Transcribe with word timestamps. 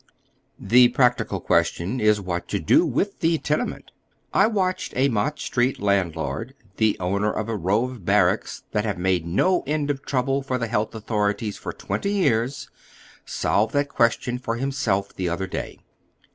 The 0.59 0.87
practical 0.87 1.39
question 1.39 1.99
is 1.99 2.19
what 2.19 2.47
to 2.47 2.59
do 2.59 2.87
with 2.87 3.19
the 3.19 3.37
tenement. 3.37 3.91
I 4.33 4.47
watched 4.47 4.93
a 4.95 5.09
Mott 5.09 5.39
Street 5.39 5.77
landloi'd,.the 5.77 6.97
owner 6.99 7.31
of 7.31 7.47
a 7.47 7.55
row 7.55 7.85
of 7.85 8.03
barracks 8.03 8.63
that 8.71 8.83
have 8.83 8.97
made 8.97 9.27
no 9.27 9.61
end 9.67 9.91
of 9.91 10.01
tronbJe 10.03 10.43
for 10.43 10.57
the 10.57 10.65
health 10.65 10.95
authorities 10.95 11.57
for 11.57 11.71
twenty 11.71 12.13
years, 12.13 12.67
solve 13.25 13.73
that 13.73 13.89
qnestion 13.89 14.41
for 14.41 14.55
him 14.55 14.71
self 14.71 15.13
the 15.15 15.29
other 15.29 15.45
day. 15.45 15.77